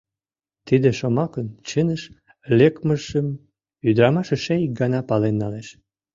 [0.67, 2.03] Тиде шомакын чыныш
[2.57, 3.27] лекмыжым
[3.87, 5.67] ӱдырамаш эше ик гана пален налеш.